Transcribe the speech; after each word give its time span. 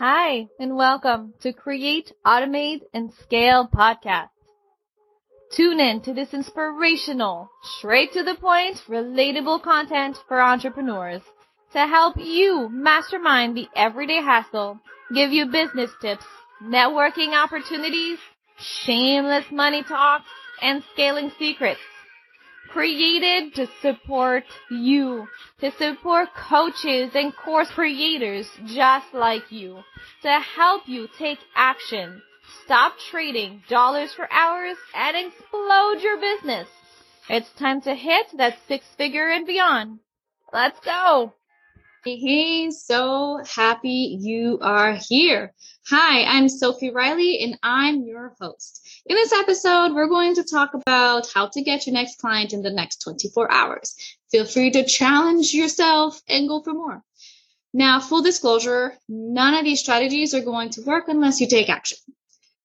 Hi, 0.00 0.48
and 0.58 0.76
welcome 0.76 1.34
to 1.42 1.52
Create, 1.52 2.10
Automate, 2.26 2.80
and 2.94 3.12
Scale 3.22 3.68
podcast. 3.68 4.30
Tune 5.54 5.78
in 5.78 6.00
to 6.00 6.14
this 6.14 6.32
inspirational, 6.32 7.50
straight 7.76 8.10
to 8.14 8.22
the 8.22 8.34
point, 8.34 8.82
relatable 8.88 9.62
content 9.62 10.16
for 10.26 10.40
entrepreneurs 10.40 11.20
to 11.74 11.80
help 11.80 12.16
you 12.16 12.70
mastermind 12.70 13.54
the 13.54 13.68
everyday 13.76 14.22
hassle, 14.22 14.80
give 15.14 15.32
you 15.32 15.44
business 15.44 15.90
tips, 16.00 16.24
networking 16.64 17.34
opportunities, 17.34 18.18
shameless 18.58 19.44
money 19.52 19.82
talks, 19.82 20.30
and 20.62 20.82
scaling 20.94 21.30
secrets 21.38 21.80
created 22.72 23.54
to 23.54 23.66
support 23.82 24.44
you, 24.70 25.26
to 25.60 25.70
support 25.72 26.28
coaches 26.34 27.10
and 27.14 27.36
course 27.36 27.70
creators 27.70 28.48
just 28.66 29.12
like 29.12 29.50
you, 29.50 29.82
to 30.22 30.40
help 30.56 30.82
you 30.86 31.08
take 31.18 31.38
action, 31.56 32.22
stop 32.64 32.94
trading 33.10 33.62
dollars 33.68 34.12
for 34.14 34.32
hours, 34.32 34.76
and 34.94 35.16
explode 35.16 36.02
your 36.02 36.20
business. 36.20 36.68
It's 37.28 37.50
time 37.58 37.80
to 37.82 37.94
hit 37.94 38.26
that 38.36 38.58
six 38.66 38.84
figure 38.96 39.28
and 39.28 39.46
beyond. 39.46 40.00
Let's 40.52 40.80
go. 40.80 41.34
Hey, 42.04 42.70
so 42.70 43.40
happy 43.54 44.18
you 44.20 44.58
are 44.62 44.96
here. 45.08 45.52
Hi, 45.92 46.22
I'm 46.22 46.48
Sophie 46.48 46.92
Riley 46.92 47.40
and 47.40 47.58
I'm 47.64 48.04
your 48.04 48.36
host. 48.40 48.88
In 49.06 49.16
this 49.16 49.32
episode, 49.32 49.92
we're 49.92 50.06
going 50.06 50.36
to 50.36 50.44
talk 50.44 50.72
about 50.72 51.26
how 51.34 51.48
to 51.48 51.62
get 51.62 51.84
your 51.84 51.94
next 51.94 52.20
client 52.20 52.52
in 52.52 52.62
the 52.62 52.70
next 52.70 52.98
24 52.98 53.50
hours. 53.50 53.96
Feel 54.30 54.44
free 54.44 54.70
to 54.70 54.84
challenge 54.84 55.52
yourself 55.52 56.22
and 56.28 56.46
go 56.46 56.62
for 56.62 56.74
more. 56.74 57.02
Now, 57.74 57.98
full 57.98 58.22
disclosure, 58.22 58.96
none 59.08 59.54
of 59.54 59.64
these 59.64 59.80
strategies 59.80 60.32
are 60.32 60.44
going 60.44 60.70
to 60.70 60.82
work 60.82 61.06
unless 61.08 61.40
you 61.40 61.48
take 61.48 61.68
action. 61.68 61.98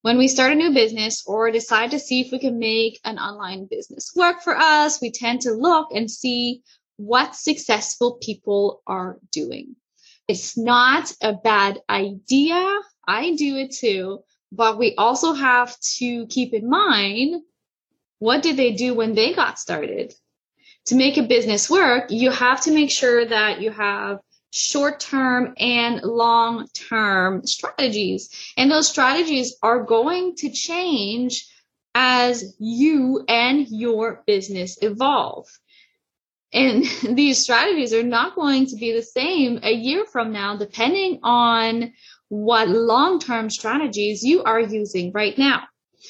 When 0.03 0.19
we 0.19 0.27
start 0.27 0.51
a 0.51 0.55
new 0.55 0.71
business 0.71 1.23
or 1.25 1.49
decide 1.49 1.89
to 1.91 1.99
see 1.99 2.21
if 2.21 2.31
we 2.31 2.37
can 2.37 2.59
make 2.59 2.99
an 3.05 3.17
online 3.17 3.65
business 3.65 4.11
work 4.15 4.43
for 4.43 4.55
us, 4.55 5.01
we 5.01 5.09
tend 5.09 5.41
to 5.41 5.51
look 5.51 5.87
and 5.95 6.11
see 6.11 6.61
what 6.97 7.35
successful 7.35 8.19
people 8.21 8.83
are 8.85 9.17
doing. 9.31 9.77
It's 10.27 10.55
not 10.55 11.11
a 11.21 11.33
bad 11.33 11.79
idea. 11.89 12.79
I 13.07 13.35
do 13.35 13.57
it 13.57 13.71
too, 13.71 14.23
but 14.51 14.77
we 14.77 14.95
also 14.95 15.33
have 15.33 15.75
to 15.97 16.27
keep 16.27 16.53
in 16.53 16.69
mind 16.69 17.41
what 18.19 18.41
did 18.41 18.57
they 18.57 18.71
do 18.71 18.93
when 18.93 19.13
they 19.13 19.33
got 19.33 19.59
started? 19.59 20.13
To 20.85 20.95
make 20.95 21.17
a 21.17 21.23
business 21.23 21.69
work, 21.69 22.11
you 22.11 22.31
have 22.31 22.61
to 22.61 22.71
make 22.71 22.91
sure 22.91 23.25
that 23.25 23.61
you 23.61 23.71
have 23.71 24.19
short 24.51 24.99
term 24.99 25.53
and 25.57 26.01
long 26.01 26.67
term 26.73 27.45
strategies. 27.45 28.29
And 28.55 28.71
those 28.71 28.87
strategies 28.87 29.55
are 29.61 29.83
going 29.83 30.35
to 30.37 30.49
change 30.49 31.47
as 31.93 32.55
you 32.59 33.23
and 33.27 33.67
your 33.69 34.23
business 34.25 34.77
evolve. 34.81 35.47
And 36.53 36.85
these 37.17 37.43
strategies 37.43 37.93
are 37.93 38.03
not 38.03 38.35
going 38.35 38.67
to 38.67 38.75
be 38.77 38.93
the 38.93 39.01
same 39.01 39.59
a 39.63 39.71
year 39.71 40.05
from 40.05 40.31
now, 40.31 40.55
depending 40.55 41.19
on 41.23 41.93
what 42.29 42.69
long 42.69 43.19
term 43.19 43.49
strategies 43.49 44.23
you 44.23 44.43
are 44.43 44.59
using 44.59 45.11
right 45.11 45.37
now. 45.37 45.63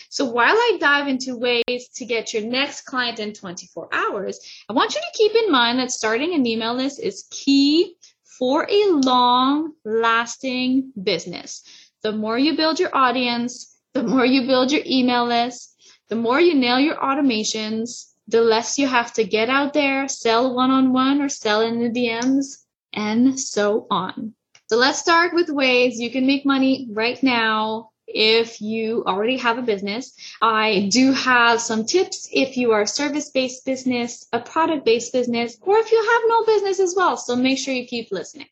So 0.10 0.26
while 0.26 0.56
I 0.56 0.78
dive 0.80 1.08
into 1.08 1.38
ways 1.38 1.90
to 1.96 2.06
get 2.06 2.34
your 2.34 2.44
next 2.44 2.82
client 2.82 3.20
in 3.20 3.34
24 3.34 3.90
hours, 3.94 4.40
I 4.70 4.74
want 4.74 4.94
you 4.94 5.02
to 5.02 5.18
keep 5.18 5.34
in 5.36 5.52
mind 5.52 5.80
that 5.80 5.92
starting 5.92 6.34
an 6.34 6.46
email 6.46 6.74
list 6.74 7.00
is 7.00 7.26
key 7.32 7.96
for 8.38 8.68
a 8.70 8.92
long 8.92 9.74
lasting 9.86 10.92
business. 11.02 11.64
The 12.02 12.12
more 12.12 12.38
you 12.38 12.58
build 12.58 12.80
your 12.80 12.96
audience, 12.96 13.78
the 13.94 14.04
more 14.04 14.26
you 14.26 14.46
build 14.46 14.72
your 14.72 14.84
email 14.86 15.26
list, 15.26 15.74
the 16.10 16.16
more 16.16 16.40
you 16.40 16.54
nail 16.54 16.80
your 16.80 16.98
automations, 16.98 18.12
the 18.28 18.42
less 18.42 18.78
you 18.78 18.88
have 18.88 19.14
to 19.14 19.24
get 19.24 19.50
out 19.50 19.74
there, 19.74 20.08
sell 20.08 20.54
one 20.54 20.72
on 20.72 20.92
one 20.92 21.22
or 21.22 21.30
sell 21.30 21.62
in 21.62 21.80
the 21.80 21.90
DMs, 21.90 22.64
and 22.94 23.40
so 23.40 23.88
on. 23.90 24.34
So 24.68 24.78
let's 24.78 25.00
start 25.00 25.34
with 25.34 25.50
ways 25.50 26.00
you 26.00 26.10
can 26.10 26.26
make 26.26 26.46
money 26.46 26.88
right 26.92 27.22
now 27.22 27.92
if 28.08 28.62
you 28.62 29.04
already 29.06 29.38
have 29.38 29.60
a 29.60 29.64
business. 29.64 30.16
I 30.42 30.90
do 30.92 31.12
have 31.12 31.62
some 31.62 31.86
tips 31.86 32.28
if 32.32 32.58
you 32.58 32.72
are 32.72 32.82
a 32.82 32.88
service 32.88 33.30
based 33.30 33.64
business, 33.66 34.26
a 34.34 34.40
product 34.40 34.84
based 34.84 35.14
business, 35.14 35.58
or 35.62 35.78
if 35.78 35.92
you 35.92 35.98
have 35.98 36.22
no 36.28 36.46
business 36.46 36.80
as 36.80 36.96
well. 36.96 37.16
So 37.16 37.36
make 37.36 37.60
sure 37.60 37.76
you 37.76 37.86
keep 37.86 38.12
listening. 38.12 38.48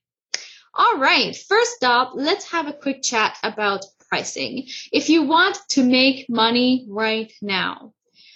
All 0.75 0.97
right. 0.97 1.35
First 1.35 1.83
up, 1.83 2.11
let's 2.13 2.45
have 2.51 2.67
a 2.67 2.73
quick 2.73 3.01
chat 3.01 3.37
about 3.43 3.85
pricing. 4.09 4.67
If 4.91 5.09
you 5.09 5.23
want 5.23 5.57
to 5.69 5.83
make 5.83 6.29
money 6.29 6.85
right 6.89 7.31
now, 7.41 7.93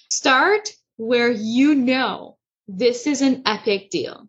start 0.09 0.69
where 0.97 1.29
you 1.29 1.75
know 1.75 2.37
this 2.67 3.05
is 3.05 3.21
an 3.21 3.43
epic 3.45 3.91
deal. 3.91 4.27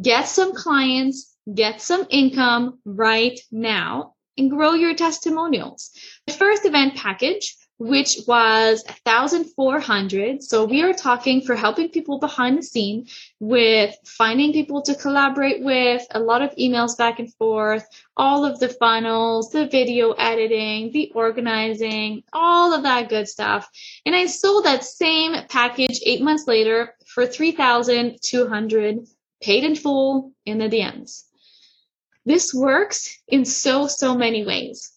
Get 0.00 0.28
some 0.28 0.54
clients, 0.54 1.31
get 1.52 1.80
some 1.80 2.06
income 2.10 2.78
right 2.84 3.38
now 3.50 4.14
and 4.38 4.50
grow 4.50 4.72
your 4.72 4.94
testimonials. 4.94 5.90
The 6.26 6.32
first 6.32 6.64
event 6.64 6.96
package 6.96 7.56
which 7.82 8.18
was 8.28 8.84
1400 9.02 10.40
so 10.40 10.64
we 10.64 10.82
are 10.82 10.92
talking 10.92 11.40
for 11.40 11.56
helping 11.56 11.88
people 11.88 12.20
behind 12.20 12.56
the 12.56 12.62
scene 12.62 13.08
with 13.40 13.92
finding 14.04 14.52
people 14.52 14.82
to 14.82 14.94
collaborate 14.94 15.64
with 15.64 16.06
a 16.12 16.20
lot 16.20 16.42
of 16.42 16.54
emails 16.54 16.96
back 16.96 17.18
and 17.18 17.34
forth 17.34 17.84
all 18.16 18.44
of 18.44 18.60
the 18.60 18.68
funnels 18.68 19.50
the 19.50 19.66
video 19.66 20.12
editing 20.12 20.92
the 20.92 21.10
organizing 21.14 22.22
all 22.32 22.72
of 22.72 22.84
that 22.84 23.08
good 23.08 23.26
stuff 23.26 23.68
and 24.06 24.14
i 24.14 24.26
sold 24.26 24.64
that 24.64 24.84
same 24.84 25.34
package 25.48 26.00
eight 26.06 26.22
months 26.22 26.46
later 26.46 26.94
for 27.06 27.26
3200 27.26 29.08
paid 29.42 29.64
in 29.64 29.74
full 29.74 30.32
in 30.46 30.58
the 30.58 30.68
dms 30.68 31.24
this 32.24 32.54
works 32.54 33.20
in 33.28 33.44
so 33.44 33.86
so 33.86 34.14
many 34.14 34.44
ways 34.44 34.92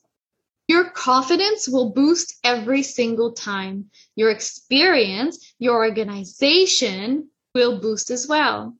your 0.67 0.89
confidence 0.89 1.67
will 1.67 1.91
boost 1.91 2.39
every 2.43 2.81
single 2.81 3.33
time. 3.33 3.91
Your 4.15 4.31
experience, 4.31 5.53
your 5.59 5.75
organization 5.75 7.29
will 7.53 7.79
boost 7.79 8.09
as 8.09 8.27
well. 8.27 8.75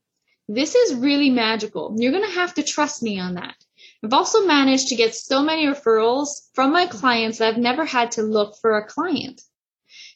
This 0.48 0.76
is 0.76 0.96
really 0.96 1.30
magical. 1.30 1.96
You're 1.98 2.12
going 2.12 2.28
to 2.28 2.40
have 2.40 2.56
to 2.56 2.64
trust 2.64 3.04
me 3.04 3.20
on 3.20 3.36
that. 3.36 3.56
I've 4.04 4.14
also 4.14 4.46
managed 4.46 4.88
to 4.90 4.96
get 4.96 5.16
so 5.16 5.44
many 5.44 5.66
referrals 5.66 6.50
from 6.54 6.72
my 6.72 6.88
clients 6.88 7.38
that 7.38 7.50
I've 7.50 7.62
never 7.62 7.86
had 7.86 8.12
to 8.12 8.24
look 8.24 8.56
for 8.62 8.78
a 8.78 8.88
client. 8.88 9.42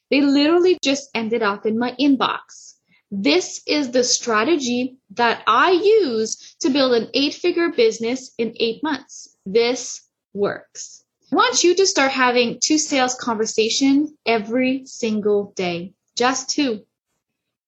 They 0.09 0.21
literally 0.21 0.77
just 0.83 1.09
ended 1.13 1.43
up 1.43 1.65
in 1.65 1.77
my 1.77 1.95
inbox. 1.99 2.75
This 3.11 3.61
is 3.65 3.91
the 3.91 4.03
strategy 4.03 4.97
that 5.11 5.41
I 5.47 5.71
use 5.71 6.55
to 6.59 6.69
build 6.69 6.93
an 6.93 7.09
eight 7.13 7.33
figure 7.33 7.69
business 7.69 8.33
in 8.37 8.55
eight 8.59 8.83
months. 8.83 9.35
This 9.45 10.01
works. 10.33 11.03
I 11.31 11.35
want 11.35 11.63
you 11.63 11.75
to 11.75 11.87
start 11.87 12.11
having 12.11 12.59
two 12.59 12.77
sales 12.77 13.15
conversation 13.15 14.15
every 14.25 14.85
single 14.85 15.53
day. 15.55 15.93
Just 16.15 16.49
two. 16.49 16.85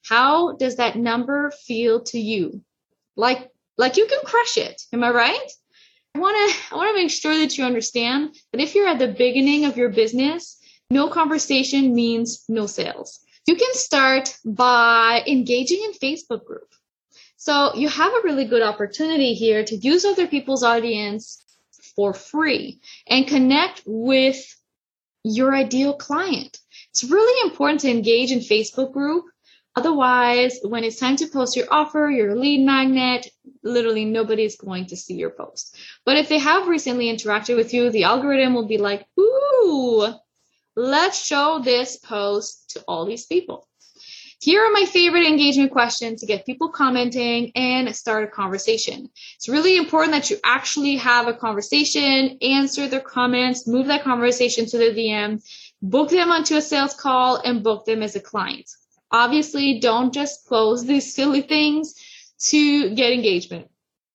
How 0.03 0.53
does 0.53 0.75
that 0.77 0.95
number 0.95 1.51
feel 1.65 2.01
to 2.05 2.19
you? 2.19 2.61
Like, 3.15 3.49
like 3.77 3.97
you 3.97 4.07
can 4.07 4.19
crush 4.25 4.57
it. 4.57 4.81
Am 4.93 5.03
I 5.03 5.09
right? 5.09 5.51
I 6.13 6.19
want 6.19 6.35
to, 6.35 6.73
I 6.73 6.77
want 6.77 6.89
to 6.89 7.01
make 7.01 7.11
sure 7.11 7.37
that 7.37 7.57
you 7.57 7.63
understand 7.63 8.35
that 8.51 8.61
if 8.61 8.75
you're 8.75 8.87
at 8.87 8.99
the 8.99 9.07
beginning 9.07 9.65
of 9.65 9.77
your 9.77 9.89
business, 9.89 10.57
no 10.89 11.07
conversation 11.07 11.95
means 11.95 12.43
no 12.49 12.67
sales. 12.67 13.19
You 13.47 13.55
can 13.55 13.73
start 13.73 14.37
by 14.45 15.23
engaging 15.27 15.83
in 15.83 15.93
Facebook 15.93 16.45
group. 16.45 16.73
So 17.37 17.73
you 17.75 17.89
have 17.89 18.13
a 18.13 18.21
really 18.23 18.45
good 18.45 18.61
opportunity 18.61 19.33
here 19.33 19.63
to 19.63 19.75
use 19.75 20.05
other 20.05 20.27
people's 20.27 20.63
audience 20.63 21.43
for 21.95 22.13
free 22.13 22.81
and 23.07 23.27
connect 23.27 23.81
with 23.85 24.37
your 25.23 25.55
ideal 25.55 25.93
client. 25.95 26.59
It's 26.91 27.03
really 27.03 27.49
important 27.49 27.81
to 27.81 27.89
engage 27.89 28.31
in 28.31 28.39
Facebook 28.39 28.91
group. 28.93 29.25
Otherwise, 29.75 30.59
when 30.63 30.83
it's 30.83 30.99
time 30.99 31.15
to 31.15 31.27
post 31.27 31.55
your 31.55 31.67
offer, 31.71 32.09
your 32.09 32.35
lead 32.35 32.65
magnet, 32.65 33.27
literally 33.63 34.05
nobody's 34.05 34.57
going 34.57 34.85
to 34.87 34.97
see 34.97 35.15
your 35.15 35.29
post. 35.29 35.77
But 36.05 36.17
if 36.17 36.27
they 36.27 36.39
have 36.39 36.67
recently 36.67 37.05
interacted 37.05 37.55
with 37.55 37.73
you, 37.73 37.89
the 37.89 38.03
algorithm 38.03 38.53
will 38.53 38.67
be 38.67 38.77
like, 38.77 39.07
ooh, 39.19 40.13
let's 40.75 41.23
show 41.23 41.59
this 41.63 41.97
post 41.97 42.71
to 42.71 42.83
all 42.87 43.05
these 43.05 43.25
people. 43.25 43.67
Here 44.41 44.63
are 44.65 44.71
my 44.71 44.85
favorite 44.85 45.27
engagement 45.27 45.71
questions 45.71 46.21
to 46.21 46.25
get 46.25 46.47
people 46.47 46.69
commenting 46.69 47.51
and 47.53 47.95
start 47.95 48.23
a 48.23 48.27
conversation. 48.27 49.09
It's 49.35 49.47
really 49.47 49.77
important 49.77 50.13
that 50.13 50.31
you 50.31 50.37
actually 50.43 50.95
have 50.95 51.27
a 51.27 51.33
conversation, 51.33 52.39
answer 52.41 52.87
their 52.87 53.01
comments, 53.01 53.67
move 53.67 53.85
that 53.87 54.03
conversation 54.03 54.65
to 54.65 54.77
the 54.79 54.91
DM, 54.91 55.43
book 55.83 56.09
them 56.09 56.31
onto 56.31 56.55
a 56.55 56.61
sales 56.61 56.95
call, 56.95 57.35
and 57.35 57.63
book 57.63 57.85
them 57.85 58.01
as 58.01 58.15
a 58.15 58.19
client. 58.19 58.67
Obviously, 59.11 59.79
don't 59.79 60.11
just 60.11 60.47
close 60.47 60.85
these 60.85 61.13
silly 61.13 61.41
things 61.41 61.93
to 62.39 62.95
get 62.95 63.11
engagement. 63.11 63.70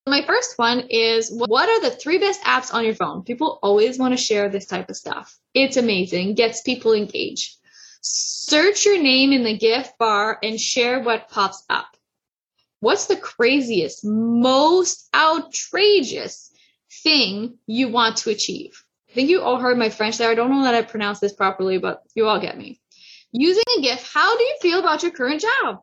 My 0.08 0.24
first 0.24 0.56
one 0.56 0.86
is 0.88 1.32
what 1.32 1.68
are 1.68 1.80
the 1.80 1.90
three 1.90 2.18
best 2.18 2.40
apps 2.42 2.72
on 2.72 2.84
your 2.84 2.94
phone? 2.94 3.24
People 3.24 3.58
always 3.60 3.98
want 3.98 4.16
to 4.16 4.22
share 4.22 4.48
this 4.48 4.66
type 4.66 4.88
of 4.88 4.96
stuff. 4.96 5.36
It's 5.52 5.76
amazing, 5.76 6.36
gets 6.36 6.62
people 6.62 6.92
engaged. 6.92 7.56
Search 8.02 8.86
your 8.86 9.02
name 9.02 9.32
in 9.32 9.42
the 9.42 9.58
gift 9.58 9.98
bar 9.98 10.38
and 10.40 10.60
share 10.60 11.00
what 11.00 11.28
pops 11.28 11.64
up. 11.68 11.96
What's 12.78 13.06
the 13.06 13.16
craziest, 13.16 14.04
most 14.04 15.08
outrageous 15.12 16.52
thing 17.02 17.58
you 17.66 17.88
want 17.88 18.18
to 18.18 18.30
achieve? 18.30 18.84
I 19.10 19.12
think 19.12 19.28
you 19.28 19.42
all 19.42 19.58
heard 19.58 19.76
my 19.76 19.88
French 19.88 20.18
there. 20.18 20.30
I 20.30 20.36
don't 20.36 20.50
know 20.50 20.62
that 20.62 20.74
I 20.74 20.82
pronounced 20.82 21.20
this 21.20 21.32
properly, 21.32 21.78
but 21.78 22.04
you 22.14 22.28
all 22.28 22.40
get 22.40 22.56
me. 22.56 22.80
Using 23.32 23.64
a 23.76 23.80
GIF, 23.80 24.08
how 24.14 24.36
do 24.36 24.42
you 24.44 24.56
feel 24.62 24.78
about 24.78 25.02
your 25.02 25.10
current 25.10 25.42
job? 25.42 25.80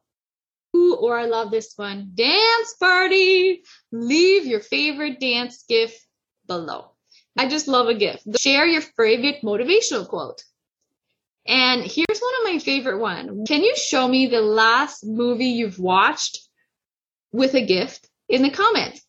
Ooh, 0.75 0.95
or 0.95 1.17
I 1.17 1.25
love 1.25 1.51
this 1.51 1.73
one. 1.75 2.11
Dance 2.15 2.73
party. 2.79 3.63
Leave 3.91 4.45
your 4.45 4.59
favorite 4.59 5.19
dance 5.19 5.63
GIF 5.67 5.95
below. 6.47 6.91
I 7.37 7.47
just 7.47 7.67
love 7.67 7.87
a 7.87 7.93
GIF. 7.93 8.21
Share 8.39 8.65
your 8.65 8.81
favorite 8.81 9.41
motivational 9.43 10.07
quote. 10.07 10.43
And 11.45 11.81
here's 11.81 12.19
one 12.19 12.33
of 12.39 12.53
my 12.53 12.59
favorite 12.59 12.99
one. 12.99 13.45
Can 13.45 13.63
you 13.63 13.75
show 13.75 14.07
me 14.07 14.27
the 14.27 14.41
last 14.41 15.05
movie 15.05 15.47
you've 15.47 15.79
watched 15.79 16.39
with 17.31 17.53
a 17.53 17.65
gift 17.65 18.07
in 18.29 18.43
the 18.43 18.49
comments? 18.49 19.05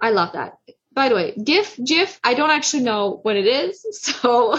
I 0.00 0.10
love 0.10 0.32
that. 0.32 0.54
By 0.92 1.10
the 1.10 1.14
way, 1.14 1.34
GIF, 1.42 1.78
GIF, 1.84 2.18
I 2.24 2.34
don't 2.34 2.50
actually 2.50 2.82
know 2.82 3.20
what 3.22 3.36
it 3.36 3.46
is, 3.46 3.86
so 4.02 4.58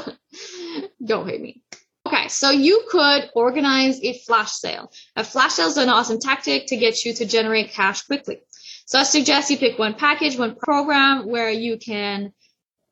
don't 1.06 1.27
hate 1.27 1.42
me. 1.42 1.62
Okay, 2.07 2.30
so 2.30 2.51
you 2.51 2.86
could 2.89 3.30
organize 3.36 4.01
a 4.01 4.13
flash 4.19 4.54
sale. 4.54 4.89
A 5.18 5.25
flash 5.25 5.56
sale 5.56 5.68
is 5.68 5.75
an 5.75 5.89
awesome 5.89 6.19
tactic 6.21 6.68
to 6.68 6.77
get 6.77 7.04
you 7.04 7.13
to 7.15 7.25
generate 7.25 7.71
cash 7.71 8.04
quickly. 8.04 8.39
So 8.86 8.98
I 8.98 9.04
suggest 9.04 9.51
you 9.51 9.57
pick 9.57 9.77
one 9.77 9.94
package, 9.94 10.39
one 10.39 10.56
program 10.56 11.27
where 11.27 11.50
you 11.50 11.77
can 11.77 12.31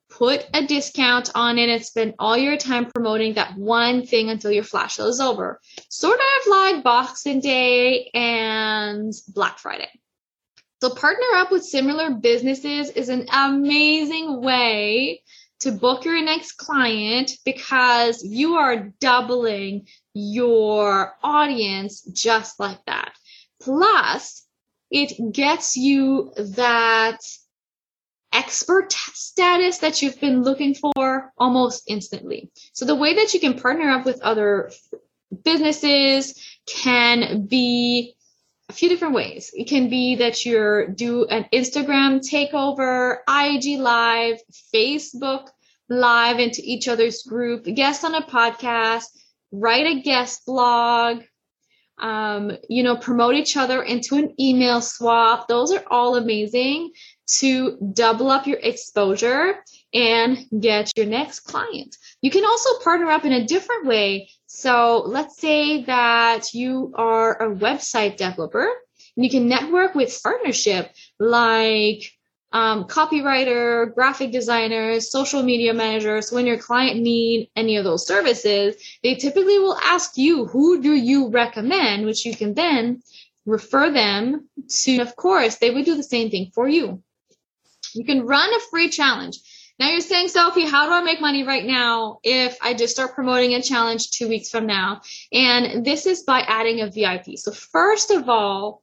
put 0.10 0.46
a 0.54 0.68
discount 0.68 1.32
on 1.34 1.58
it 1.58 1.70
and 1.70 1.82
spend 1.82 2.16
all 2.20 2.36
your 2.36 2.58
time 2.58 2.92
promoting 2.92 3.36
that 3.36 3.56
one 3.58 4.06
thing 4.06 4.30
until 4.30 4.52
your 4.52 4.66
flash 4.66 4.96
sale 4.96 5.08
is 5.08 5.22
over. 5.22 5.62
Sort 5.88 6.20
of 6.20 6.48
like 6.50 6.84
Boxing 6.84 7.40
Day 7.40 8.12
and 8.14 9.14
Black 9.30 9.60
Friday. 9.60 9.88
So 10.82 10.90
partner 10.90 11.28
up 11.36 11.54
with 11.54 11.64
similar 11.64 12.12
businesses 12.12 12.90
is 12.90 13.08
an 13.08 13.28
amazing 13.32 14.42
way 14.42 15.22
to 15.66 15.72
book 15.72 16.06
your 16.06 16.24
next 16.24 16.54
client 16.54 17.32
because 17.44 18.24
you 18.24 18.54
are 18.54 18.94
doubling 19.00 19.88
your 20.14 21.18
audience 21.24 22.02
just 22.04 22.60
like 22.60 22.78
that. 22.86 23.14
Plus, 23.60 24.46
it 24.92 25.34
gets 25.34 25.76
you 25.76 26.32
that 26.38 27.18
expert 28.32 28.94
status 28.94 29.80
that 29.80 30.04
you've 30.04 30.22
been 30.22 30.44
looking 30.44 30.76
for 30.76 31.34
almost 31.36 31.84
instantly. 31.88 32.52
So 32.74 32.86
the 32.86 32.94
way 32.94 33.16
that 33.16 33.34
you 33.34 33.40
can 33.40 33.60
partner 33.60 33.90
up 33.90 34.06
with 34.06 34.22
other 34.22 34.72
businesses 35.44 36.40
can 36.68 37.48
be 37.48 38.14
a 38.70 38.74
few 38.74 38.88
different 38.88 39.16
ways. 39.16 39.50
It 39.56 39.68
can 39.68 39.90
be 39.90 40.18
that 40.18 40.46
you 40.46 40.94
do 40.94 41.26
an 41.26 41.48
Instagram 41.52 42.20
takeover, 42.20 43.18
IG 43.28 43.80
live, 43.80 44.38
Facebook 44.72 45.48
live 45.90 46.40
into 46.40 46.62
each 46.64 46.88
other's 46.88 47.24
group, 47.24 47.66
guest 47.66 48.04
on 48.04 48.16
a 48.16 48.22
podcast, 48.22 49.06
write 49.52 49.86
a 49.86 50.02
guest 50.02 50.46
blog, 50.46 51.24
um, 51.98 52.52
you 52.70 52.84
know, 52.84 52.98
promote 52.98 53.36
each 53.36 53.56
other 53.56 53.82
into 53.82 54.16
an 54.16 54.34
email 54.40 54.82
swap. 54.82 55.48
Those 55.48 55.72
are 55.72 55.84
all 55.90 56.16
amazing 56.16 56.92
to 57.38 57.78
double 57.94 58.30
up 58.30 58.48
your 58.48 58.60
exposure 58.60 59.56
and 59.94 60.38
get 60.60 60.92
your 60.98 61.06
next 61.06 61.42
client. 61.42 61.96
You 62.22 62.31
can 62.31 62.46
also 62.46 62.80
partner 62.84 63.10
up 63.10 63.26
in 63.26 63.31
a 63.31 63.46
different 63.46 63.86
way. 63.86 64.30
So 64.48 65.04
let's 65.06 65.38
say 65.40 65.84
that 65.86 66.54
you 66.54 66.94
are 66.96 67.42
a 67.42 67.56
website 67.56 68.18
developer 68.18 68.68
and 69.16 69.24
you 69.24 69.30
can 69.30 69.48
network 69.48 69.96
with 69.96 70.20
partnership 70.22 70.92
like 71.20 72.12
um, 72.56 72.86
copywriter, 72.86 73.94
graphic 73.94 74.31
designers, 74.31 75.12
social 75.12 75.44
media 75.44 75.74
managers. 75.74 76.31
When 76.31 76.46
your 76.46 76.57
client 76.57 77.02
need 77.02 77.50
any 77.54 77.75
of 77.75 77.84
those 77.84 78.07
services, 78.07 78.78
they 79.04 79.16
typically 79.16 79.60
will 79.60 79.78
ask 79.78 80.16
you, 80.16 80.46
who 80.46 80.81
do 80.81 80.94
you 80.94 81.28
recommend? 81.28 82.06
Which 82.06 82.25
you 82.25 82.34
can 82.34 82.54
then 82.54 83.04
refer 83.46 83.92
them 83.92 84.48
to. 84.69 85.00
Of 85.00 85.18
course, 85.18 85.57
they 85.57 85.69
would 85.69 85.84
do 85.84 85.98
the 85.98 86.04
same 86.04 86.30
thing 86.30 86.52
for 86.56 86.66
you. 86.66 87.04
You 87.94 88.06
can 88.06 88.25
run 88.25 88.50
a 88.54 88.62
free 88.72 88.88
challenge. 88.88 89.38
Now 89.78 89.90
you're 89.90 90.00
saying, 90.00 90.30
Sophie, 90.30 90.66
how 90.66 90.86
do 90.86 90.94
I 90.94 91.02
make 91.02 91.19
money 91.19 91.44
right 91.44 91.66
now 91.66 92.19
if 92.24 92.57
I 92.62 92.74
just 92.74 92.94
start 92.94 93.16
promoting 93.16 93.54
a 93.54 93.62
challenge 93.62 94.12
two 94.12 94.30
weeks 94.30 94.50
from 94.50 94.66
now? 94.66 95.02
And 95.34 95.86
this 95.86 96.06
is 96.06 96.24
by 96.24 96.40
adding 96.40 96.80
a 96.80 96.90
VIP. 96.90 97.38
So 97.38 97.52
first 97.52 98.12
of 98.12 98.30
all, 98.30 98.81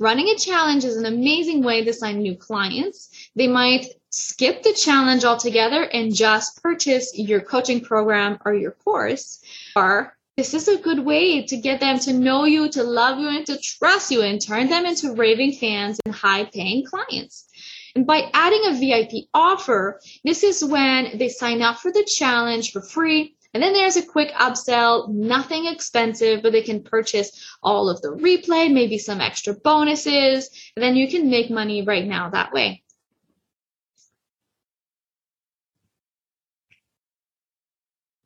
Running 0.00 0.28
a 0.28 0.36
challenge 0.36 0.84
is 0.84 0.96
an 0.96 1.06
amazing 1.06 1.62
way 1.62 1.84
to 1.84 1.92
sign 1.92 2.18
new 2.18 2.36
clients. 2.36 3.30
They 3.36 3.46
might 3.46 3.86
skip 4.10 4.62
the 4.62 4.72
challenge 4.72 5.24
altogether 5.24 5.82
and 5.82 6.14
just 6.14 6.60
purchase 6.62 7.16
your 7.16 7.40
coaching 7.40 7.80
program 7.80 8.38
or 8.44 8.54
your 8.54 8.72
course. 8.72 9.40
Or 9.76 10.16
this 10.36 10.52
is 10.52 10.66
a 10.66 10.78
good 10.78 10.98
way 10.98 11.46
to 11.46 11.56
get 11.56 11.78
them 11.78 12.00
to 12.00 12.12
know 12.12 12.44
you, 12.44 12.68
to 12.70 12.82
love 12.82 13.20
you, 13.20 13.28
and 13.28 13.46
to 13.46 13.56
trust 13.56 14.10
you 14.10 14.22
and 14.22 14.40
turn 14.40 14.68
them 14.68 14.84
into 14.84 15.14
raving 15.14 15.52
fans 15.52 16.00
and 16.04 16.12
high 16.12 16.44
paying 16.44 16.84
clients. 16.84 17.46
And 17.94 18.04
by 18.04 18.28
adding 18.34 18.62
a 18.66 18.72
VIP 18.72 19.28
offer, 19.32 20.00
this 20.24 20.42
is 20.42 20.64
when 20.64 21.18
they 21.18 21.28
sign 21.28 21.62
up 21.62 21.78
for 21.78 21.92
the 21.92 22.02
challenge 22.02 22.72
for 22.72 22.82
free 22.82 23.36
and 23.54 23.62
then 23.62 23.72
there's 23.72 23.96
a 23.96 24.04
quick 24.04 24.32
upsell, 24.32 25.08
nothing 25.08 25.66
expensive, 25.66 26.42
but 26.42 26.50
they 26.50 26.62
can 26.62 26.82
purchase 26.82 27.56
all 27.62 27.88
of 27.88 28.02
the 28.02 28.08
replay, 28.08 28.70
maybe 28.70 28.98
some 28.98 29.20
extra 29.20 29.54
bonuses, 29.54 30.50
and 30.76 30.82
then 30.82 30.96
you 30.96 31.08
can 31.08 31.30
make 31.30 31.50
money 31.50 31.82
right 31.82 32.04
now 32.04 32.28
that 32.30 32.52
way. 32.52 32.82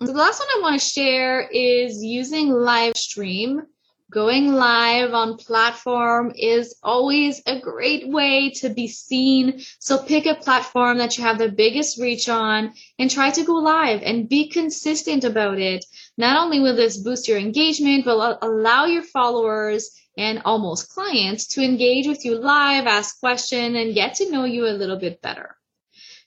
So 0.00 0.06
the 0.06 0.18
last 0.18 0.38
one 0.38 0.48
I 0.48 0.60
want 0.62 0.80
to 0.80 0.86
share 0.86 1.46
is 1.52 2.02
using 2.02 2.48
live 2.48 2.96
stream 2.96 3.62
Going 4.10 4.54
live 4.54 5.12
on 5.12 5.36
platform 5.36 6.32
is 6.34 6.76
always 6.82 7.42
a 7.44 7.60
great 7.60 8.08
way 8.08 8.48
to 8.56 8.70
be 8.70 8.88
seen. 8.88 9.60
So 9.80 9.98
pick 9.98 10.24
a 10.24 10.34
platform 10.34 10.96
that 10.96 11.18
you 11.18 11.24
have 11.24 11.36
the 11.36 11.50
biggest 11.50 12.00
reach 12.00 12.26
on 12.26 12.72
and 12.98 13.10
try 13.10 13.30
to 13.30 13.44
go 13.44 13.52
live 13.52 14.00
and 14.02 14.26
be 14.26 14.48
consistent 14.48 15.24
about 15.24 15.58
it. 15.58 15.84
Not 16.16 16.42
only 16.42 16.58
will 16.58 16.74
this 16.74 16.96
boost 16.96 17.28
your 17.28 17.36
engagement, 17.36 18.06
but 18.06 18.38
allow 18.40 18.86
your 18.86 19.02
followers 19.02 19.90
and 20.16 20.40
almost 20.46 20.88
clients 20.88 21.46
to 21.48 21.62
engage 21.62 22.06
with 22.06 22.24
you 22.24 22.38
live, 22.38 22.86
ask 22.86 23.20
questions, 23.20 23.76
and 23.76 23.94
get 23.94 24.14
to 24.16 24.30
know 24.30 24.44
you 24.44 24.66
a 24.66 24.78
little 24.80 24.98
bit 24.98 25.20
better. 25.20 25.54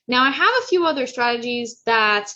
Now, 0.07 0.23
I 0.23 0.29
have 0.29 0.53
a 0.61 0.67
few 0.67 0.85
other 0.85 1.07
strategies 1.07 1.81
that 1.87 2.31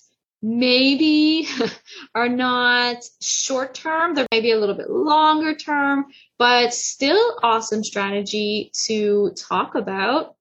maybe 0.46 1.48
are 2.16 2.30
not 2.30 2.98
short 3.20 3.74
term. 3.74 4.14
They're 4.14 4.28
maybe 4.32 4.52
a 4.52 4.60
little 4.60 4.76
bit 4.76 4.92
longer 4.92 5.56
term, 5.56 6.06
but 6.38 6.72
still 6.72 7.40
awesome 7.42 7.84
strategy 7.84 8.72
to 8.86 9.32
talk 9.36 9.74
about. 9.74 10.36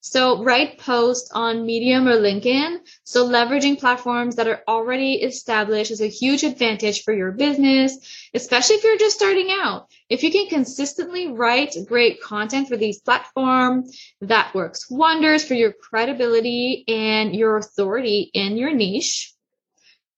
So 0.00 0.44
write 0.44 0.78
posts 0.78 1.30
on 1.34 1.66
Medium 1.66 2.06
or 2.06 2.16
LinkedIn. 2.16 2.78
So 3.02 3.28
leveraging 3.28 3.80
platforms 3.80 4.36
that 4.36 4.46
are 4.46 4.62
already 4.68 5.14
established 5.14 5.90
is 5.90 6.00
a 6.00 6.06
huge 6.06 6.44
advantage 6.44 7.02
for 7.02 7.12
your 7.12 7.32
business, 7.32 7.98
especially 8.32 8.76
if 8.76 8.84
you're 8.84 8.96
just 8.96 9.16
starting 9.16 9.48
out. 9.50 9.88
If 10.08 10.22
you 10.22 10.30
can 10.30 10.46
consistently 10.46 11.26
write 11.26 11.74
great 11.86 12.22
content 12.22 12.68
for 12.68 12.76
these 12.76 13.00
platforms, 13.00 13.98
that 14.20 14.54
works 14.54 14.88
wonders 14.88 15.44
for 15.44 15.54
your 15.54 15.72
credibility 15.72 16.84
and 16.86 17.34
your 17.34 17.56
authority 17.56 18.30
in 18.32 18.56
your 18.56 18.72
niche. 18.72 19.34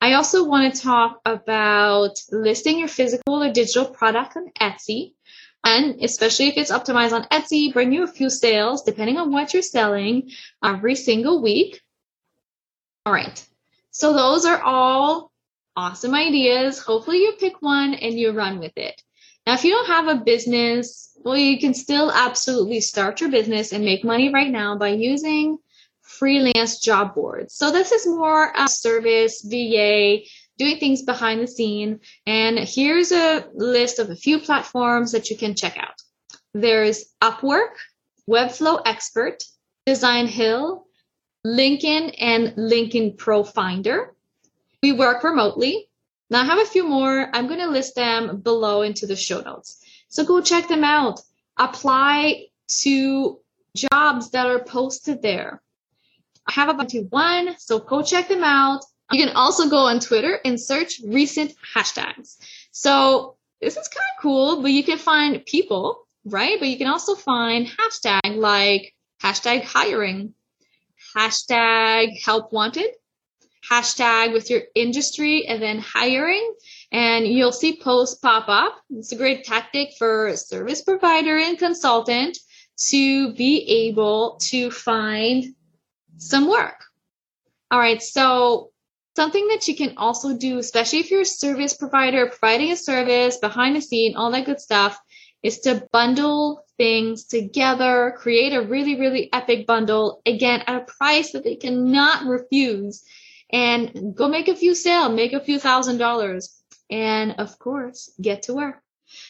I 0.00 0.14
also 0.14 0.44
want 0.44 0.74
to 0.74 0.80
talk 0.80 1.20
about 1.26 2.18
listing 2.32 2.78
your 2.78 2.88
physical 2.88 3.42
or 3.42 3.52
digital 3.52 3.84
product 3.84 4.36
on 4.36 4.50
Etsy. 4.60 5.12
And 5.62 6.02
especially 6.02 6.48
if 6.48 6.56
it's 6.56 6.70
optimized 6.70 7.12
on 7.12 7.24
Etsy, 7.24 7.72
bring 7.72 7.92
you 7.92 8.04
a 8.04 8.06
few 8.06 8.30
sales 8.30 8.82
depending 8.82 9.18
on 9.18 9.30
what 9.30 9.52
you're 9.52 9.62
selling 9.62 10.30
every 10.64 10.94
single 10.94 11.42
week. 11.42 11.82
All 13.04 13.12
right. 13.12 13.46
So 13.90 14.14
those 14.14 14.46
are 14.46 14.62
all 14.62 15.30
awesome 15.76 16.14
ideas. 16.14 16.78
Hopefully 16.78 17.18
you 17.18 17.34
pick 17.38 17.60
one 17.60 17.92
and 17.92 18.18
you 18.18 18.32
run 18.32 18.58
with 18.58 18.76
it. 18.76 19.02
Now, 19.46 19.54
if 19.54 19.64
you 19.64 19.72
don't 19.72 19.86
have 19.86 20.08
a 20.08 20.24
business, 20.24 21.10
well, 21.22 21.36
you 21.36 21.58
can 21.58 21.74
still 21.74 22.10
absolutely 22.10 22.80
start 22.80 23.20
your 23.20 23.30
business 23.30 23.72
and 23.72 23.84
make 23.84 24.04
money 24.04 24.32
right 24.32 24.50
now 24.50 24.76
by 24.76 24.88
using 24.88 25.58
freelance 26.18 26.80
job 26.80 27.14
boards. 27.14 27.54
So 27.54 27.70
this 27.70 27.92
is 27.92 28.06
more 28.06 28.52
a 28.54 28.68
service, 28.68 29.42
VA, 29.42 30.18
doing 30.58 30.78
things 30.78 31.02
behind 31.02 31.40
the 31.40 31.46
scene. 31.46 32.00
And 32.26 32.58
here's 32.58 33.12
a 33.12 33.46
list 33.54 33.98
of 33.98 34.10
a 34.10 34.16
few 34.16 34.40
platforms 34.40 35.12
that 35.12 35.30
you 35.30 35.36
can 35.36 35.54
check 35.54 35.76
out. 35.78 35.94
There's 36.52 37.04
Upwork, 37.22 37.74
Webflow 38.28 38.82
Expert, 38.84 39.44
Designhill, 39.86 40.82
LinkedIn, 41.46 42.14
and 42.18 42.48
LinkedIn 42.56 43.16
Profinder. 43.16 44.08
We 44.82 44.92
work 44.92 45.24
remotely. 45.24 45.88
Now 46.28 46.42
I 46.42 46.44
have 46.44 46.58
a 46.58 46.66
few 46.66 46.86
more. 46.86 47.28
I'm 47.32 47.46
going 47.46 47.60
to 47.60 47.70
list 47.70 47.94
them 47.94 48.40
below 48.40 48.82
into 48.82 49.06
the 49.06 49.16
show 49.16 49.40
notes. 49.40 49.82
So 50.08 50.24
go 50.24 50.40
check 50.40 50.68
them 50.68 50.84
out. 50.84 51.20
Apply 51.56 52.46
to 52.82 53.38
jobs 53.76 54.30
that 54.30 54.46
are 54.46 54.64
posted 54.64 55.22
there. 55.22 55.62
I 56.50 56.52
have 56.52 56.68
about 56.68 56.90
one, 57.10 57.54
so 57.58 57.78
go 57.78 58.02
check 58.02 58.26
them 58.26 58.42
out. 58.42 58.84
You 59.12 59.24
can 59.24 59.36
also 59.36 59.70
go 59.70 59.86
on 59.86 60.00
Twitter 60.00 60.40
and 60.44 60.60
search 60.60 61.00
recent 61.06 61.54
hashtags. 61.74 62.38
So 62.72 63.36
this 63.60 63.76
is 63.76 63.86
kind 63.86 64.06
of 64.16 64.20
cool, 64.20 64.60
but 64.60 64.72
you 64.72 64.82
can 64.82 64.98
find 64.98 65.46
people, 65.46 66.08
right? 66.24 66.58
But 66.58 66.66
you 66.66 66.76
can 66.76 66.88
also 66.88 67.14
find 67.14 67.68
hashtag 67.68 68.36
like 68.36 68.96
hashtag 69.22 69.62
hiring, 69.62 70.34
hashtag 71.16 72.20
help 72.20 72.52
wanted, 72.52 72.90
hashtag 73.70 74.32
with 74.32 74.50
your 74.50 74.62
industry 74.74 75.46
and 75.46 75.62
then 75.62 75.78
hiring. 75.78 76.52
And 76.90 77.28
you'll 77.28 77.52
see 77.52 77.80
posts 77.80 78.18
pop 78.18 78.48
up. 78.48 78.76
It's 78.90 79.12
a 79.12 79.16
great 79.16 79.44
tactic 79.44 79.90
for 79.98 80.36
service 80.36 80.82
provider 80.82 81.36
and 81.38 81.56
consultant 81.56 82.38
to 82.88 83.34
be 83.34 83.86
able 83.86 84.38
to 84.40 84.72
find 84.72 85.54
some 86.20 86.48
work. 86.48 86.84
All 87.70 87.78
right. 87.78 88.02
So 88.02 88.70
something 89.16 89.48
that 89.48 89.66
you 89.66 89.76
can 89.76 89.94
also 89.96 90.36
do, 90.36 90.58
especially 90.58 91.00
if 91.00 91.10
you're 91.10 91.22
a 91.22 91.26
service 91.26 91.74
provider, 91.74 92.26
providing 92.26 92.72
a 92.72 92.76
service 92.76 93.38
behind 93.38 93.76
the 93.76 93.80
scene, 93.80 94.16
all 94.16 94.30
that 94.30 94.46
good 94.46 94.60
stuff, 94.60 95.00
is 95.42 95.60
to 95.60 95.86
bundle 95.92 96.64
things 96.76 97.24
together, 97.24 98.14
create 98.16 98.52
a 98.52 98.62
really, 98.62 99.00
really 99.00 99.32
epic 99.32 99.66
bundle, 99.66 100.20
again, 100.26 100.62
at 100.66 100.82
a 100.82 100.84
price 100.84 101.32
that 101.32 101.44
they 101.44 101.56
cannot 101.56 102.26
refuse, 102.26 103.02
and 103.50 104.14
go 104.14 104.28
make 104.28 104.48
a 104.48 104.56
few 104.56 104.74
sales, 104.74 105.14
make 105.14 105.32
a 105.32 105.40
few 105.40 105.58
thousand 105.58 105.96
dollars, 105.98 106.62
and 106.90 107.36
of 107.38 107.58
course, 107.58 108.12
get 108.20 108.42
to 108.42 108.54
work. 108.54 108.82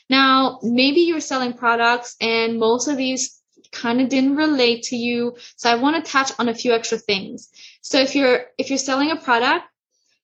Now, 0.08 0.58
maybe 0.62 1.00
you're 1.02 1.20
selling 1.20 1.54
products 1.54 2.16
and 2.20 2.58
most 2.58 2.88
of 2.88 2.96
these 2.96 3.39
kind 3.72 4.00
of 4.00 4.08
didn't 4.08 4.36
relate 4.36 4.84
to 4.84 4.96
you. 4.96 5.36
So 5.56 5.70
I 5.70 5.76
want 5.76 6.04
to 6.04 6.10
touch 6.10 6.32
on 6.38 6.48
a 6.48 6.54
few 6.54 6.72
extra 6.72 6.98
things. 6.98 7.50
So 7.82 7.98
if 7.98 8.14
you're, 8.14 8.46
if 8.58 8.70
you're 8.70 8.78
selling 8.78 9.10
a 9.10 9.16
product, 9.16 9.64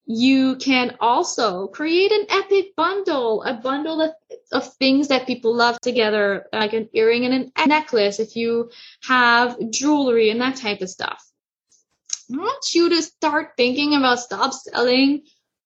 you 0.07 0.55
can 0.57 0.97
also 1.01 1.67
create 1.67 2.13
an 2.13 2.27
epic 2.29 2.77
bundle, 2.77 3.43
a 3.43 3.55
bundle 3.55 4.01
of, 4.01 4.13
of 4.53 4.73
things 4.75 5.09
that 5.09 5.27
people 5.27 5.55
love 5.55 5.81
together, 5.81 6.47
like 6.53 6.75
an 6.75 6.89
earring 6.93 7.25
and 7.25 7.53
a 7.57 7.67
necklace, 7.67 8.21
if 8.21 8.37
you 8.37 8.71
have 9.03 9.59
jewelry 9.71 10.31
and 10.31 10.41
that 10.41 10.57
type 10.57 10.81
of 10.81 10.89
stuff. 10.89 11.23
I 12.33 12.37
want 12.37 12.75
you 12.75 12.89
to 12.91 13.03
start 13.03 13.53
thinking 13.57 13.95
about 13.95 14.21
stop 14.21 14.53
selling 14.53 15.23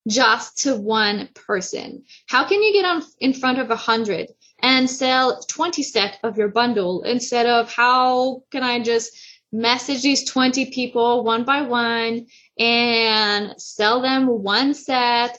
just 0.08 0.58
to 0.62 0.75
one 0.75 1.28
person. 1.34 2.04
How 2.26 2.49
can 2.49 2.62
you 2.62 2.72
get 2.72 2.87
on 2.87 3.02
in 3.18 3.34
front 3.34 3.58
of 3.58 3.70
a 3.70 3.76
hundred 3.76 4.28
and 4.62 4.88
sell 4.88 5.40
20 5.40 5.83
set 5.83 6.19
of 6.23 6.37
your 6.37 6.49
bundle 6.49 7.02
instead 7.02 7.47
of 7.47 7.73
how 7.73 8.43
can 8.50 8.62
I 8.62 8.81
just 8.81 9.17
message 9.52 10.02
these 10.02 10.25
20 10.25 10.71
people 10.71 11.25
one 11.25 11.45
by 11.45 11.62
one 11.62 12.26
and 12.59 13.61
sell 13.61 14.00
them 14.00 14.26
one 14.26 14.75
set. 14.75 15.38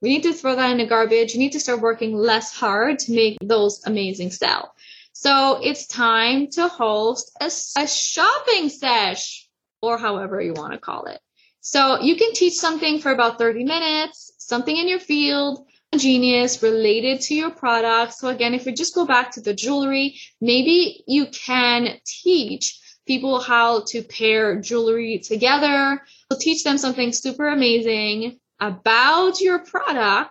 We 0.00 0.10
need 0.10 0.24
to 0.24 0.32
throw 0.32 0.56
that 0.56 0.70
in 0.70 0.78
the 0.78 0.86
garbage. 0.86 1.32
You 1.32 1.38
need 1.38 1.52
to 1.52 1.60
start 1.60 1.80
working 1.80 2.14
less 2.14 2.52
hard 2.52 2.98
to 3.00 3.12
make 3.12 3.38
those 3.40 3.82
amazing 3.86 4.32
sell. 4.32 4.74
So 5.12 5.60
it's 5.62 5.86
time 5.86 6.48
to 6.52 6.68
host 6.68 7.30
a, 7.40 7.50
a 7.80 7.86
shopping 7.86 8.68
sesh 8.68 9.48
or 9.80 9.98
however 9.98 10.40
you 10.40 10.52
want 10.54 10.72
to 10.72 10.78
call 10.78 11.04
it. 11.06 11.20
So 11.60 12.00
you 12.00 12.16
can 12.16 12.32
teach 12.32 12.54
something 12.54 12.98
for 12.98 13.12
about 13.12 13.38
30 13.38 13.62
minutes, 13.64 14.32
something 14.38 14.76
in 14.76 14.88
your 14.88 14.98
field, 14.98 15.66
genius 15.96 16.62
related 16.62 17.20
to 17.22 17.34
your 17.34 17.50
product. 17.50 18.14
So 18.14 18.28
again, 18.28 18.54
if 18.54 18.64
we 18.64 18.72
just 18.72 18.94
go 18.94 19.06
back 19.06 19.32
to 19.32 19.40
the 19.40 19.54
jewelry, 19.54 20.18
maybe 20.40 21.04
you 21.06 21.26
can 21.26 21.98
teach 22.04 22.78
people 23.06 23.40
how 23.40 23.82
to 23.88 24.02
pair 24.02 24.60
jewelry 24.60 25.18
together. 25.18 26.02
So 26.30 26.38
teach 26.38 26.64
them 26.64 26.78
something 26.78 27.12
super 27.12 27.48
amazing 27.48 28.38
about 28.60 29.40
your 29.40 29.58
product 29.58 30.30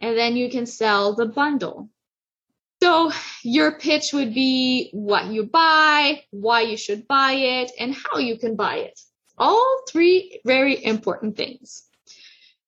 and 0.00 0.16
then 0.16 0.36
you 0.36 0.50
can 0.50 0.66
sell 0.66 1.14
the 1.14 1.26
bundle. 1.26 1.88
So 2.80 3.10
your 3.42 3.72
pitch 3.72 4.12
would 4.12 4.32
be 4.32 4.90
what 4.92 5.26
you 5.26 5.44
buy, 5.44 6.22
why 6.30 6.60
you 6.60 6.76
should 6.76 7.08
buy 7.08 7.32
it, 7.32 7.72
and 7.78 7.92
how 7.92 8.18
you 8.18 8.38
can 8.38 8.54
buy 8.54 8.76
it. 8.76 9.00
All 9.36 9.82
three 9.88 10.40
very 10.44 10.84
important 10.84 11.36
things. 11.36 11.87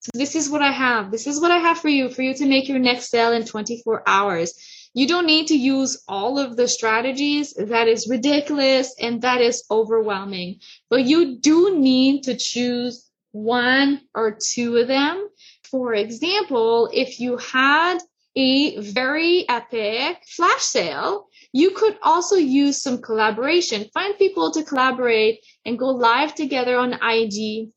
So 0.00 0.11
this 0.14 0.35
is 0.35 0.49
what 0.49 0.62
I 0.62 0.73
have. 0.73 1.11
This 1.11 1.26
is 1.26 1.40
what 1.40 1.50
I 1.50 1.59
have 1.59 1.78
for 1.78 1.88
you, 1.88 2.09
for 2.09 2.23
you 2.23 2.33
to 2.35 2.47
make 2.47 2.69
your 2.69 2.78
next 2.78 3.11
sale 3.11 3.33
in 3.33 3.45
24 3.45 4.02
hours. 4.07 4.54
You 4.95 5.07
don't 5.07 5.26
need 5.26 5.49
to 5.49 5.54
use 5.57 6.02
all 6.09 6.38
of 6.38 6.57
the 6.57 6.66
strategies. 6.66 7.52
That 7.54 7.87
is 7.87 8.09
ridiculous 8.09 8.95
and 8.99 9.21
that 9.23 9.40
is 9.40 9.62
overwhelming. 9.71 10.61
But 10.88 11.04
you 11.04 11.38
do 11.38 11.78
need 11.78 12.25
to 12.25 12.37
choose 12.37 13.11
one 13.33 14.00
or 14.14 14.38
two 14.40 14.78
of 14.78 14.88
them. 14.88 15.28
For 15.71 15.95
example, 15.95 16.88
if 16.92 17.21
you 17.21 17.37
had 17.37 17.99
a 18.37 18.80
very 18.80 19.49
epic 19.49 20.23
flash 20.26 20.62
sale, 20.62 21.26
you 21.52 21.73
could 21.73 21.99
also 22.02 22.37
use 22.37 22.80
some 22.80 23.02
collaboration. 23.02 23.90
Find 23.92 24.16
people 24.16 24.52
to 24.52 24.62
collaborate 24.62 25.45
and 25.64 25.78
go 25.78 25.88
live 25.88 26.35
together 26.35 26.76
on 26.76 26.99
IG. 27.02 27.71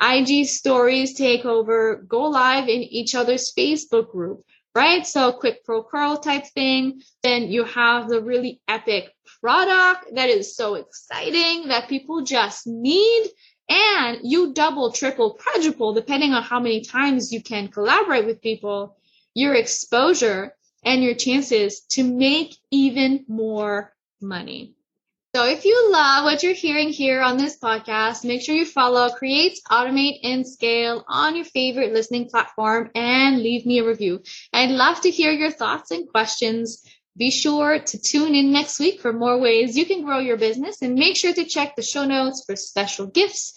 IG 0.00 0.46
stories 0.46 1.14
take 1.14 1.44
over, 1.44 1.96
go 1.96 2.24
live 2.24 2.68
in 2.68 2.82
each 2.82 3.14
other's 3.14 3.52
Facebook 3.54 4.10
group 4.10 4.44
right? 4.76 5.06
So 5.06 5.32
quick 5.32 5.64
pro 5.64 5.82
curl 5.82 6.18
type 6.18 6.44
thing. 6.48 7.00
Then 7.22 7.44
you 7.44 7.64
have 7.64 8.10
the 8.10 8.20
really 8.20 8.60
epic 8.68 9.10
product 9.40 10.14
that 10.14 10.28
is 10.28 10.54
so 10.54 10.74
exciting 10.74 11.68
that 11.68 11.88
people 11.88 12.22
just 12.22 12.66
need. 12.66 13.26
And 13.70 14.18
you 14.22 14.52
double, 14.52 14.92
triple, 14.92 15.38
quadruple, 15.40 15.94
depending 15.94 16.34
on 16.34 16.42
how 16.42 16.60
many 16.60 16.82
times 16.82 17.32
you 17.32 17.42
can 17.42 17.68
collaborate 17.68 18.26
with 18.26 18.42
people, 18.42 18.98
your 19.34 19.54
exposure 19.54 20.54
and 20.84 21.02
your 21.02 21.14
chances 21.14 21.80
to 21.96 22.04
make 22.04 22.54
even 22.70 23.24
more 23.26 23.94
money. 24.20 24.75
So 25.36 25.44
if 25.44 25.66
you 25.66 25.92
love 25.92 26.24
what 26.24 26.42
you're 26.42 26.54
hearing 26.54 26.88
here 26.88 27.20
on 27.20 27.36
this 27.36 27.58
podcast, 27.58 28.24
make 28.24 28.40
sure 28.40 28.54
you 28.54 28.64
follow 28.64 29.10
Create, 29.10 29.60
Automate, 29.70 30.20
and 30.22 30.48
Scale 30.48 31.04
on 31.06 31.36
your 31.36 31.44
favorite 31.44 31.92
listening 31.92 32.30
platform 32.30 32.90
and 32.94 33.42
leave 33.42 33.66
me 33.66 33.80
a 33.80 33.84
review. 33.84 34.22
I'd 34.54 34.70
love 34.70 35.02
to 35.02 35.10
hear 35.10 35.32
your 35.32 35.50
thoughts 35.50 35.90
and 35.90 36.08
questions. 36.08 36.82
Be 37.18 37.30
sure 37.30 37.78
to 37.78 38.00
tune 38.00 38.34
in 38.34 38.50
next 38.50 38.80
week 38.80 39.02
for 39.02 39.12
more 39.12 39.38
ways 39.38 39.76
you 39.76 39.84
can 39.84 40.06
grow 40.06 40.20
your 40.20 40.38
business 40.38 40.80
and 40.80 40.94
make 40.94 41.16
sure 41.16 41.34
to 41.34 41.44
check 41.44 41.76
the 41.76 41.82
show 41.82 42.06
notes 42.06 42.42
for 42.46 42.56
special 42.56 43.04
gifts 43.04 43.52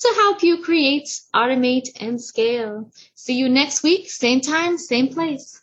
to 0.00 0.12
help 0.16 0.42
you 0.42 0.64
create, 0.64 1.16
automate, 1.32 1.90
and 2.00 2.20
scale. 2.20 2.90
See 3.14 3.34
you 3.34 3.48
next 3.48 3.84
week, 3.84 4.10
same 4.10 4.40
time, 4.40 4.78
same 4.78 5.14
place. 5.14 5.62